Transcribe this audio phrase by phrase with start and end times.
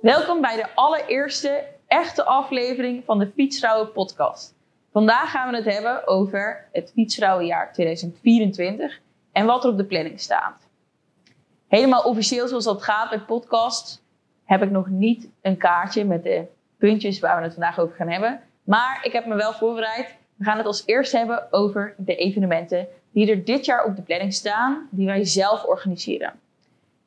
[0.00, 4.54] Welkom bij de allereerste echte aflevering van de Fietsvrouwen podcast.
[4.92, 9.00] Vandaag gaan we het hebben over het Fietsvrouwenjaar 2024
[9.32, 10.68] en wat er op de planning staat.
[11.68, 14.02] Helemaal officieel zoals dat gaat met podcast
[14.44, 16.46] heb ik nog niet een kaartje met de
[16.78, 18.40] puntjes waar we het vandaag over gaan hebben.
[18.64, 20.16] Maar ik heb me wel voorbereid.
[20.36, 24.02] We gaan het als eerst hebben over de evenementen die er dit jaar op de
[24.02, 26.40] planning staan, die wij zelf organiseren.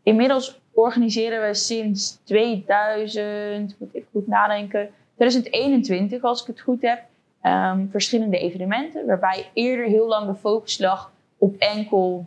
[0.03, 7.03] Inmiddels organiseren we sinds 2000, moet ik goed nadenken, 2021 als ik het goed heb,
[7.43, 9.05] um, verschillende evenementen.
[9.05, 12.25] Waarbij eerder heel lang de focus lag op enkel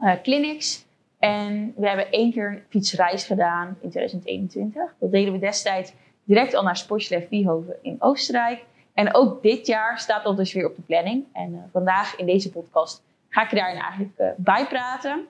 [0.00, 0.86] uh, clinics.
[1.18, 4.94] En we hebben één keer een fietsreis gedaan in 2021.
[4.98, 5.92] Dat deden we destijds
[6.24, 8.64] direct al naar Sportschlef Wiehoven in Oostenrijk.
[8.94, 11.24] En ook dit jaar staat dat dus weer op de planning.
[11.32, 15.26] En uh, vandaag in deze podcast ga ik je daarin eigenlijk uh, bij praten.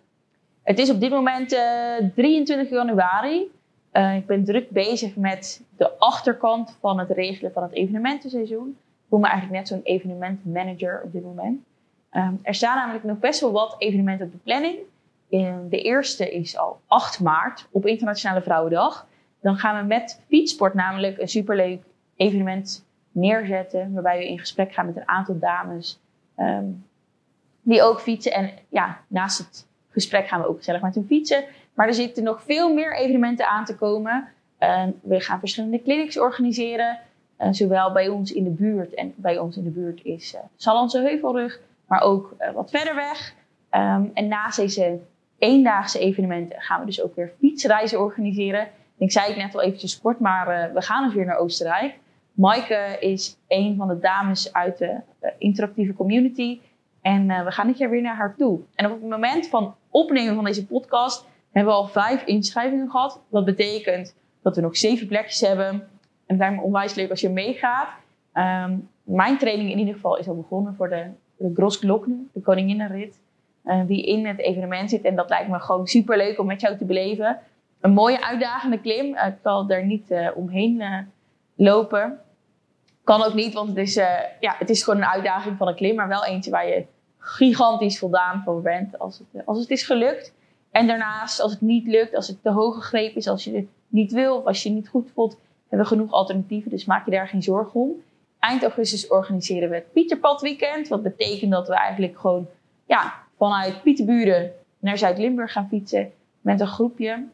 [0.68, 3.50] Het is op dit moment uh, 23 januari.
[3.92, 8.68] ik ben druk bezig met de achterkant van het regelen van het evenementenseizoen.
[8.68, 11.60] Ik voel me eigenlijk net zo'n evenementmanager op dit moment.
[12.12, 14.76] Um, er staan namelijk nog best wel wat evenementen op de planning.
[15.70, 19.06] de eerste is al 8 maart op Internationale Vrouwendag.
[19.40, 21.82] Dan gaan we met Fietsport namelijk een superleuk
[22.16, 23.92] evenement neerzetten.
[23.92, 26.00] Waarbij we in gesprek gaan met een aantal dames
[26.36, 26.86] um,
[27.62, 28.32] die ook fietsen.
[28.32, 29.67] En ja, naast het
[30.00, 31.44] gesprek gaan we ook gezellig met hen fietsen.
[31.74, 34.28] Maar er zitten nog veel meer evenementen aan te komen.
[35.02, 36.98] We gaan verschillende clinics organiseren.
[37.40, 38.94] Uh, zowel bij ons in de buurt.
[38.94, 41.60] En bij ons in de buurt is uh, Heuvelrug.
[41.86, 43.34] Maar ook uh, wat verder weg.
[43.70, 44.98] Um, en naast deze
[45.38, 48.68] eendaagse evenementen gaan we dus ook weer fietsreizen organiseren.
[48.98, 51.98] Ik zei het net al eventjes kort, maar we gaan dus weer naar Oostenrijk.
[52.32, 55.00] Maaike is een van de dames uit de
[55.38, 56.60] interactieve community.
[57.08, 58.60] En uh, we gaan dit jaar weer naar haar toe.
[58.74, 63.20] En op het moment van opnemen van deze podcast hebben we al vijf inschrijvingen gehad.
[63.30, 65.68] Dat betekent dat we nog zeven plekjes hebben.
[65.68, 65.80] En
[66.26, 67.88] het lijkt me onwijs leuk als je meegaat.
[68.34, 71.06] Um, mijn training in ieder geval is al begonnen voor de,
[71.36, 73.20] de de Koninginnenrit.
[73.64, 75.02] Uh, die in het evenement zit.
[75.02, 77.38] En dat lijkt me gewoon super leuk om met jou te beleven.
[77.80, 79.14] Een mooie uitdagende klim.
[79.14, 80.82] Uh, ik zal er niet omheen
[81.54, 82.20] lopen.
[83.04, 83.94] Kan ook niet, want het is,
[84.40, 86.86] ja, het is gewoon een uitdaging van een klim, maar wel eentje waar je
[87.18, 90.32] gigantisch voldaan voor bent als het, als het is gelukt.
[90.70, 93.66] En daarnaast, als het niet lukt, als het te hoge greep is, als je het
[93.88, 97.04] niet wil of als je het niet goed voelt, hebben we genoeg alternatieven, dus maak
[97.04, 97.90] je daar geen zorgen om.
[98.38, 102.48] Eind augustus organiseren we het Pieterpad Weekend, wat betekent dat we eigenlijk gewoon
[102.86, 107.26] ja, vanuit Pieterburen naar Zuid-Limburg gaan fietsen met een groepje.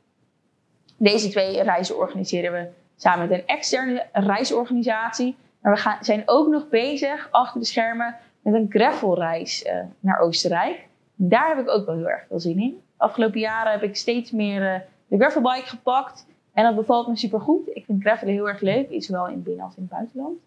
[0.96, 5.36] Deze twee reizen organiseren we samen met een externe reisorganisatie.
[5.60, 10.18] Maar we gaan, zijn ook nog bezig achter de schermen met een gravelreis uh, naar
[10.18, 10.86] Oostenrijk.
[11.14, 12.80] Daar heb ik ook wel heel erg veel zin in.
[12.96, 16.26] Afgelopen jaren heb ik steeds meer uh, de gravelbike gepakt.
[16.52, 17.68] En dat bevalt me super goed.
[17.72, 20.38] Ik vind gravelen heel erg leuk, zowel in binnen- als in het buitenland.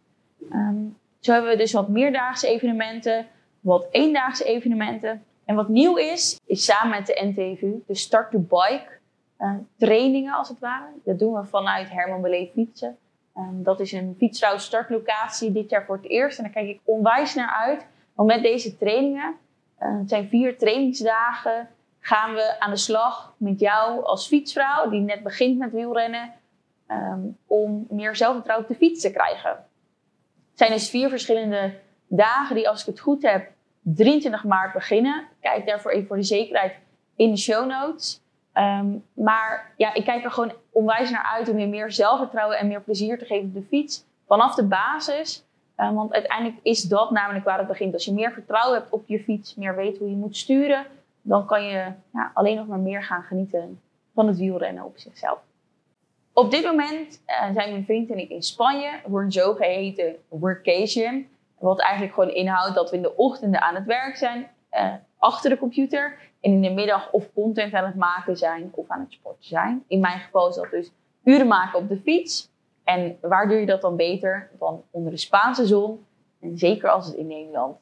[0.52, 3.26] Um, zo hebben we dus wat meerdaagse evenementen,
[3.60, 5.24] wat eendaagse evenementen.
[5.46, 8.88] En wat nieuw is, is samen met de NTVU, de Start to Bike
[9.40, 10.86] uh, trainingen als het ware.
[11.04, 12.98] Dat doen we vanuit Herman Beleef Fietsen.
[13.38, 16.38] Um, dat is een fietsrouw startlocatie dit jaar voor het eerst.
[16.38, 17.86] En daar kijk ik onwijs naar uit.
[18.14, 19.36] Want met deze trainingen,
[19.80, 25.02] uh, het zijn vier trainingsdagen, gaan we aan de slag met jou als fietsvrouw die
[25.02, 26.34] net begint met wielrennen.
[26.92, 29.50] Um, om meer zelfvertrouwen op de fiets te krijgen.
[29.50, 35.28] Het zijn dus vier verschillende dagen die, als ik het goed heb, 23 maart beginnen.
[35.40, 36.76] Kijk daarvoor even voor de zekerheid
[37.16, 38.22] in de show notes.
[38.60, 42.68] Um, maar ja, ik kijk er gewoon onwijs naar uit om je meer zelfvertrouwen en
[42.68, 44.06] meer plezier te geven op de fiets.
[44.28, 45.46] Vanaf de basis.
[45.78, 47.94] Um, want uiteindelijk is dat namelijk waar het begint.
[47.94, 50.86] Als je meer vertrouwen hebt op je fiets, meer weet hoe je moet sturen,
[51.22, 53.82] dan kan je ja, alleen nog maar meer gaan genieten
[54.14, 55.40] van het wielrennen op zichzelf.
[56.34, 61.28] Op dit moment uh, zijn mijn vriend en ik in Spanje voor een zogeheten workation.
[61.60, 65.50] Wat eigenlijk gewoon inhoudt dat we in de ochtenden aan het werk zijn, uh, achter
[65.50, 66.18] de computer.
[66.42, 69.84] En in de middag of content aan het maken zijn of aan het sporten zijn.
[69.88, 70.92] In mijn geval is dat dus
[71.24, 72.50] uren maken op de fiets.
[72.84, 76.06] En waar doe je dat dan beter dan onder de Spaanse zon?
[76.40, 77.78] En zeker als het in Nederland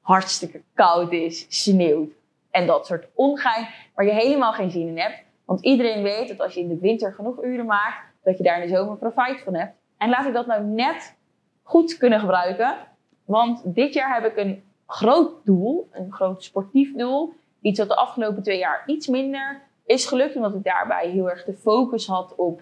[0.00, 2.12] hartstikke koud is, sneeuwt
[2.50, 5.22] en dat soort ongein waar je helemaal geen zin in hebt.
[5.44, 8.62] Want iedereen weet dat als je in de winter genoeg uren maakt, dat je daar
[8.62, 9.74] in de zomer profijt van hebt.
[9.98, 11.16] En laat ik dat nou net
[11.62, 12.76] goed kunnen gebruiken.
[13.24, 17.32] Want dit jaar heb ik een groot doel, een groot sportief doel.
[17.60, 21.44] Iets wat de afgelopen twee jaar iets minder is gelukt, omdat ik daarbij heel erg
[21.44, 22.60] de focus had op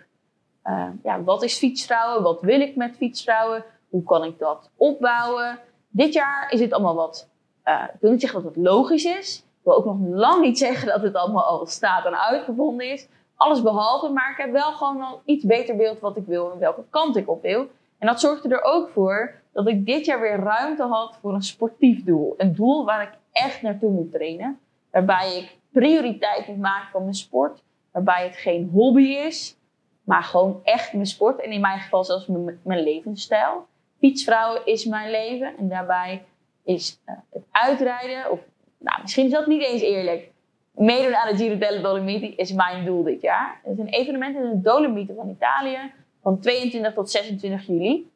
[0.65, 5.59] uh, ja, wat is fietsvrouwen, wat wil ik met fietsvrouwen, hoe kan ik dat opbouwen.
[5.89, 7.29] Dit jaar is het allemaal wat,
[7.65, 10.59] uh, ik wil niet zeggen dat het logisch is, ik wil ook nog lang niet
[10.59, 13.09] zeggen dat het allemaal al staat en uitgevonden is.
[13.37, 16.59] alles behalve, maar ik heb wel gewoon al iets beter beeld wat ik wil en
[16.59, 17.67] welke kant ik op wil.
[18.01, 21.43] En dat zorgde er ook voor dat ik dit jaar weer ruimte had voor een
[21.43, 22.35] sportief doel.
[22.37, 24.59] Een doel waar ik echt naartoe moet trainen.
[24.91, 27.63] Waarbij ik prioriteit moet maken van mijn sport.
[27.91, 29.57] Waarbij het geen hobby is,
[30.05, 31.41] maar gewoon echt mijn sport.
[31.41, 32.27] En in mijn geval zelfs
[32.63, 33.67] mijn, levensstijl.
[33.99, 35.57] Fietsvrouwen is mijn leven.
[35.59, 36.25] En daarbij
[36.65, 38.41] is uh, het uitrijden, of
[38.79, 40.31] nou, misschien is dat niet eens eerlijk.
[40.75, 43.61] Meedoen aan de Giro delle Dolomiti is mijn doel dit jaar.
[43.63, 45.93] Het is een evenement in de Dolomieten van Italië
[46.23, 48.11] van 22 tot 26 juli.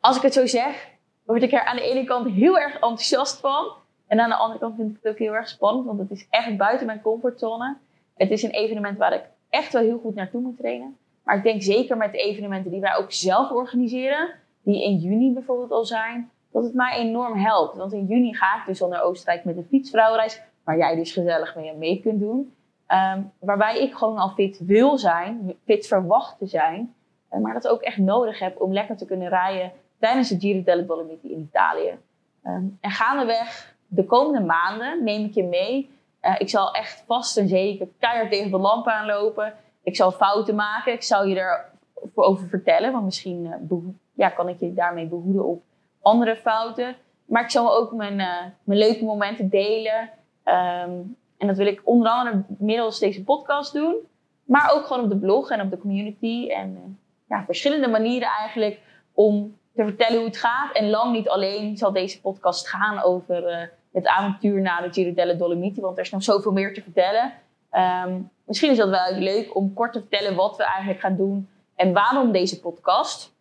[0.00, 0.90] Als ik het zo zeg,
[1.24, 3.72] word ik er aan de ene kant heel erg enthousiast van.
[4.06, 6.26] En aan de andere kant vind ik het ook heel erg spannend, want het is
[6.30, 7.76] echt buiten mijn comfortzone.
[8.14, 10.96] Het is een evenement waar ik echt wel heel goed naartoe moet trainen.
[11.24, 14.30] Maar ik denk zeker met de evenementen die wij ook zelf organiseren,
[14.62, 17.76] die in juni bijvoorbeeld al zijn, dat het mij enorm helpt.
[17.76, 21.12] Want in juni ga ik dus al naar Oostenrijk met de fietsvrouwenreis, waar jij dus
[21.12, 22.54] gezellig mee mee kunt doen.
[22.92, 26.94] Um, waarbij ik gewoon al fit wil zijn, fit verwacht te zijn.
[27.32, 30.62] Uh, maar dat ook echt nodig heb om lekker te kunnen rijden tijdens de Giro
[30.62, 31.98] delle Dolomiti in Italië.
[32.44, 35.90] Um, en gaandeweg de komende maanden neem ik je mee.
[36.22, 39.54] Uh, ik zal echt vast en zeker keihard tegen de lamp aanlopen.
[39.82, 40.92] Ik zal fouten maken.
[40.92, 42.92] Ik zal je erover over vertellen.
[42.92, 43.76] Want misschien uh,
[44.14, 45.62] ja, kan ik je daarmee behoeden op
[46.02, 46.96] andere fouten.
[47.24, 48.16] Maar ik zal ook mijn,
[48.64, 50.10] mijn leuke momenten delen.
[50.44, 53.96] Um, en dat wil ik onder andere middels deze podcast doen.
[54.44, 56.48] Maar ook gewoon op de blog en op de community.
[56.48, 56.80] En uh,
[57.28, 58.80] ja, verschillende manieren eigenlijk
[59.12, 60.72] om te vertellen hoe het gaat.
[60.72, 65.14] En lang niet alleen zal deze podcast gaan over uh, het avontuur na de Giro
[65.14, 65.80] delle Dolomiti.
[65.80, 67.32] Want er is nog zoveel meer te vertellen.
[68.06, 71.48] Um, misschien is dat wel leuk om kort te vertellen wat we eigenlijk gaan doen.
[71.74, 73.31] En waarom deze podcast.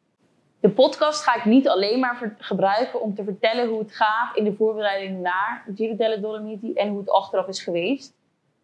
[0.61, 4.43] De podcast ga ik niet alleen maar gebruiken om te vertellen hoe het gaat in
[4.43, 8.13] de voorbereiding naar Giro delle Dolomiti en hoe het achteraf is geweest.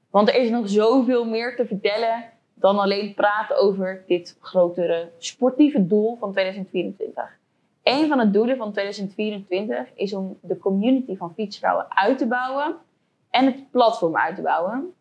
[0.09, 2.23] Want er is nog zoveel meer te vertellen
[2.53, 7.38] dan alleen praten over dit grotere sportieve doel van 2024.
[7.83, 12.75] Een van de doelen van 2024 is om de community van fietsvrouwen uit te bouwen
[13.29, 14.94] en het platform uit te bouwen.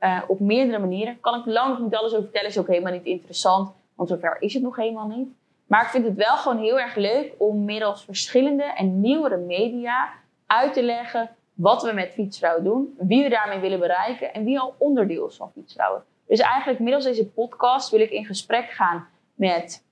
[0.00, 1.20] Uh, op meerdere manieren.
[1.20, 4.36] Kan ik lang nog niet alles over vertellen, is ook helemaal niet interessant, want zover
[4.40, 5.28] is het nog helemaal niet.
[5.70, 10.08] Maar ik vind het wel gewoon heel erg leuk om middels verschillende en nieuwere media
[10.46, 14.60] uit te leggen wat we met fietsvrouwen doen, wie we daarmee willen bereiken en wie
[14.60, 16.04] al onderdeel is van fietsvrouwen.
[16.26, 19.84] Dus eigenlijk middels deze podcast wil ik in gesprek gaan met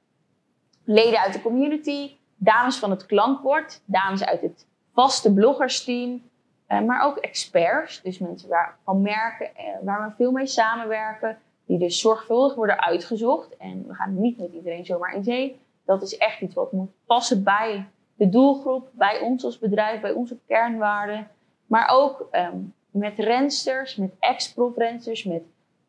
[0.85, 6.23] leden uit de community, dames van het klankbord, dames uit het vaste bloggersteam,
[6.67, 11.39] eh, maar ook experts, dus mensen waar, van merken eh, waar we veel mee samenwerken,
[11.67, 13.57] die dus zorgvuldig worden uitgezocht.
[13.57, 15.61] En we gaan niet met iedereen zomaar in zee.
[15.89, 20.13] Dat is echt iets wat moet passen bij de doelgroep, bij ons als bedrijf, bij
[20.13, 21.29] onze kernwaarden.
[21.67, 25.43] Maar ook um, met rensters, met ex-profrensters, met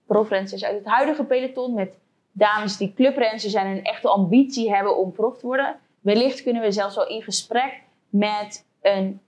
[0.05, 1.97] profrensters uit het huidige peloton, met
[2.31, 5.79] dames die clubrensters zijn en een echte ambitie hebben om prof te worden.
[5.99, 9.21] Wellicht kunnen we zelfs wel in gesprek met een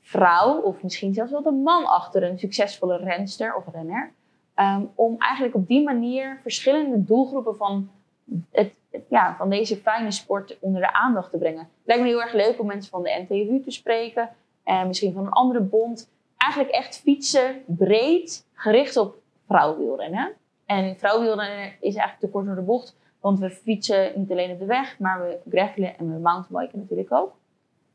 [0.00, 4.12] vrouw, of misschien zelfs wel een man achter een succesvolle renster of renner.
[4.56, 7.90] Um, om eigenlijk op die manier verschillende doelgroepen van
[8.50, 8.72] het
[9.08, 11.68] ja, van deze fijne sport onder de aandacht te brengen.
[11.84, 14.30] Lijkt me heel erg leuk om mensen van de NTU te spreken.
[14.64, 16.10] En misschien van een andere bond.
[16.36, 20.32] Eigenlijk echt fietsen breed, gericht op vrouwenwielrennen.
[20.66, 22.96] En vrouwenwielrennen is eigenlijk te kort door de bocht.
[23.20, 27.12] Want we fietsen niet alleen op de weg, maar we gravelen en we mountainbiken natuurlijk
[27.12, 27.36] ook.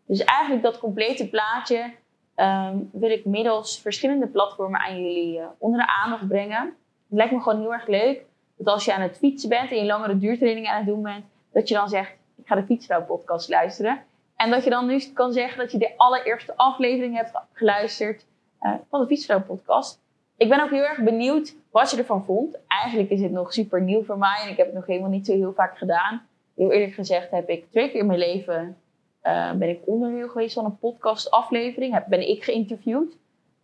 [0.05, 1.93] Dus eigenlijk dat complete plaatje
[2.35, 6.61] um, wil ik middels verschillende platformen aan jullie uh, onder de aandacht brengen.
[7.09, 8.25] Het lijkt me gewoon heel erg leuk
[8.57, 11.25] dat als je aan het fietsen bent en je langere duurtraining aan het doen bent,
[11.51, 14.03] dat je dan zegt, ik ga de Fietsvrouw podcast luisteren.
[14.35, 18.25] En dat je dan nu kan zeggen dat je de allereerste aflevering hebt geluisterd
[18.61, 20.01] uh, van de Fietsvrouw podcast.
[20.37, 22.57] Ik ben ook heel erg benieuwd wat je ervan vond.
[22.67, 25.25] Eigenlijk is het nog super nieuw voor mij en ik heb het nog helemaal niet
[25.25, 26.27] zo heel vaak gedaan.
[26.55, 28.77] Heel eerlijk gezegd heb ik twee keer in mijn leven
[29.23, 31.93] uh, ben ik onderdeel geweest van een podcast aflevering.
[31.93, 33.17] Heb, ben ik geïnterviewd.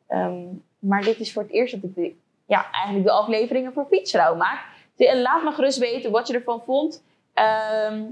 [0.10, 2.16] Um, maar dit is voor het eerst dat ik
[2.46, 4.66] ja, eigenlijk de afleveringen voor Fietsvrouw maak.
[5.08, 7.04] En laat me gerust weten wat je ervan vond.
[7.34, 8.04] Ehm,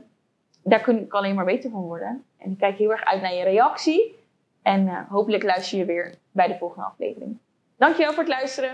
[0.63, 2.25] daar kun ik alleen maar beter van worden.
[2.38, 4.15] En ik kijk heel erg uit naar je reactie.
[4.62, 7.38] En eh, hopelijk luister je weer bij de volgende aflevering.
[7.77, 8.72] Dankjewel voor het luisteren.